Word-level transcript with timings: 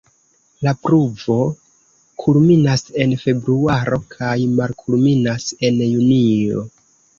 La 0.67 0.71
pluvo 0.85 1.35
kulminas 2.23 2.85
en 3.05 3.15
februaro 3.25 4.01
kaj 4.17 4.33
malkulminas 4.57 5.49
en 5.71 5.81
junio. 5.93 6.69